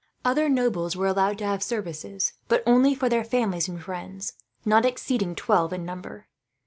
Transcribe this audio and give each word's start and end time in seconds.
Other 0.25 0.49
nobles 0.49 0.95
were 0.95 1.05
allowed 1.05 1.37
to 1.37 1.45
have 1.45 1.61
services, 1.61 2.33
but 2.47 2.63
only 2.65 2.95
for 2.95 3.07
their 3.07 3.23
families 3.23 3.67
and 3.67 3.79
friends, 3.79 4.33
not 4.65 4.83
exceeding 4.83 5.35
twelve 5.35 5.71
in 5.73 5.85
number. 5.85 6.25